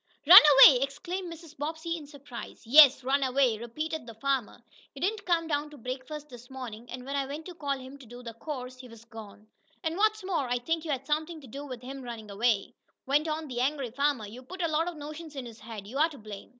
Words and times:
"Run 0.25 0.41
away!" 0.65 0.81
exclaimed 0.81 1.31
Mrs. 1.31 1.55
Bobbsey, 1.55 1.95
in 1.95 2.07
surprise. 2.07 2.63
"Yes, 2.65 3.03
run 3.03 3.21
away," 3.21 3.59
repeated 3.59 4.07
the 4.07 4.15
farmer. 4.15 4.59
"He 4.95 4.99
didn't 4.99 5.27
come 5.27 5.45
down 5.47 5.69
to 5.69 5.77
breakfast 5.77 6.27
this 6.29 6.49
mornin', 6.49 6.87
and 6.89 7.05
when 7.05 7.15
I 7.15 7.27
went 7.27 7.45
to 7.45 7.53
call 7.53 7.77
him 7.77 7.99
to 7.99 8.07
do 8.07 8.23
the 8.23 8.35
chores, 8.43 8.79
he 8.79 8.87
was 8.87 9.05
gone. 9.05 9.45
And, 9.83 9.97
what's 9.97 10.23
more, 10.23 10.49
I 10.49 10.57
think 10.57 10.83
you 10.85 10.89
had 10.89 11.05
somethin' 11.05 11.39
to 11.41 11.47
do 11.47 11.67
with 11.67 11.83
him 11.83 12.01
runnin' 12.01 12.31
away," 12.31 12.73
went 13.05 13.27
on 13.27 13.47
the 13.47 13.61
angry 13.61 13.91
farmer. 13.91 14.25
"You 14.25 14.41
put 14.41 14.63
a 14.63 14.67
lot 14.67 14.87
o' 14.87 14.93
notions 14.93 15.35
in 15.35 15.45
his 15.45 15.59
head. 15.59 15.85
You're 15.85 16.09
to 16.09 16.17
blame!" 16.17 16.49